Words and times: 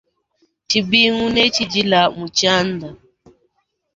Tshibingu 0.67 1.25
ne 1.33 1.43
tshdila 1.53 2.01
mu 2.17 2.25
tshianda. 2.35 2.89